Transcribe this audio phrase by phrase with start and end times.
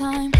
[0.00, 0.30] Hi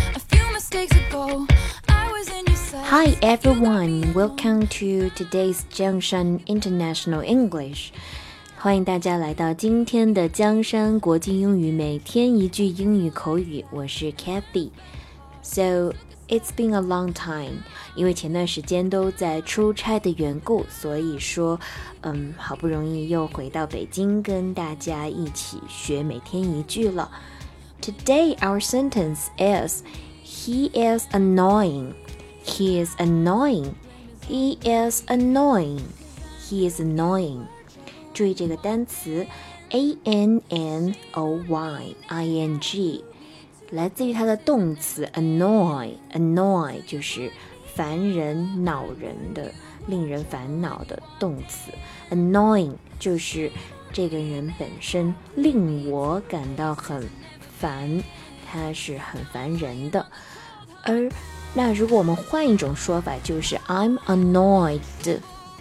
[3.20, 7.90] everyone, welcome to today's Jiangshan International English.
[8.56, 14.70] 欢迎大家来到今天的江山国际英语每天一句英语口语，我是 Cathy。
[15.42, 15.92] So
[16.26, 17.58] it's been a long time，
[17.94, 21.60] 因为前段时间都在出差的缘故，所以说，
[22.00, 27.10] 嗯，好不容易又回到北京跟大家一起学每天一句了。
[27.81, 29.83] Today our sentence is
[30.23, 31.93] He is annoying.
[32.43, 33.75] He is annoying.
[34.27, 35.87] He is annoying.
[36.49, 37.47] He is annoying.
[38.13, 39.27] 注意这个单词
[39.69, 43.03] a n n o y i n g
[43.71, 47.31] 来自于它的动词 annoy，annoy 就是
[47.73, 49.51] 烦人、恼人的、
[49.87, 51.71] 令人烦恼的动词。
[52.09, 53.51] annoying 就是
[53.91, 57.07] 这个人本身令我感到很
[57.60, 58.02] 烦，
[58.50, 60.06] 他是很烦人的。
[60.82, 61.10] 而
[61.52, 64.80] 那如果我们换一种说法，就是 I'm annoyed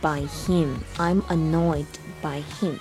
[0.02, 0.70] by him.
[0.97, 1.86] I'm annoyed
[2.22, 2.77] by him.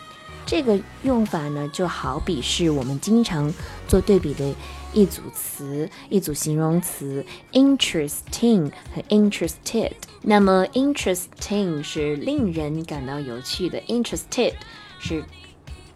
[0.47, 3.53] 这个用法呢，就好比是我们经常
[3.87, 4.55] 做对比的
[4.95, 9.93] 一组词、一组形容词，interesting 和 interested。
[10.23, 14.55] 那么 interesting 是令人感到有趣的，interested
[14.99, 15.23] 是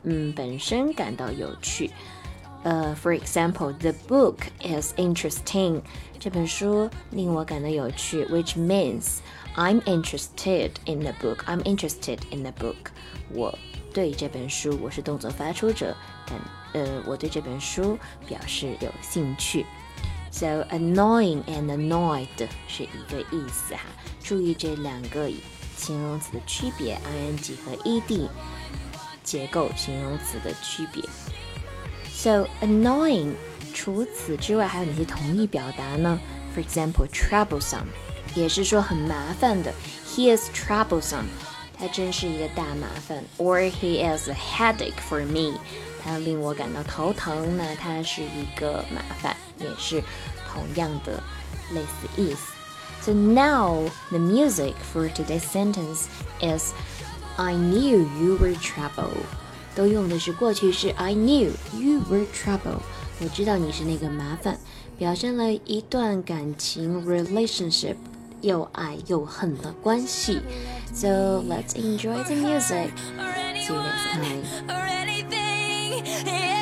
[0.03, 1.91] 嗯本身感到有趣。
[2.64, 5.82] 呃、uh,，for example, the book is interesting.
[6.20, 9.20] 这本书令我感到有趣，which means
[9.56, 11.46] I'm interested in the book.
[11.46, 12.92] I'm interested in the book.
[13.32, 13.58] 我
[13.94, 15.96] 对这本书，我是动作发出者，
[16.28, 16.40] 但
[16.74, 19.66] 呃，我对这本书表示有兴趣。
[20.32, 22.28] So annoying and annoyed
[22.68, 23.84] 是一个意思哈，
[24.22, 25.32] 注意这两个
[25.76, 28.30] 形容词的区别，ing 和 ed
[29.24, 31.02] 结构形容词的区别。
[32.22, 33.34] So annoying
[33.74, 36.20] 除此之外还有哪些同义表达呢？
[36.56, 37.88] For example, troublesome
[38.36, 39.74] 也是说很麻烦的，
[40.08, 41.26] He is troublesome。
[41.80, 45.60] 他真是一个大麻烦，or he is a headache for me，
[46.04, 50.02] 他令我感到头疼，那他是一个麻烦，也是
[50.52, 51.22] 同样的
[51.72, 52.54] 类似意思。
[53.04, 56.06] So now the music for today's sentence
[56.42, 56.74] is
[57.36, 59.12] I knew you were trouble，
[59.75, 62.81] 都用的是过去式 I knew you were trouble，
[63.21, 64.59] 我知道你是那个麻烦，
[64.99, 67.97] 表现了一段感情 relationship
[68.41, 70.41] 又爱又恨的关系。
[70.93, 72.91] So let's enjoy the music.
[73.65, 74.13] See you next
[76.25, 76.62] time.